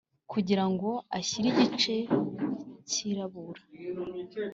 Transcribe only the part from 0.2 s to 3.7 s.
kugira ngo ashyire igice cyirabura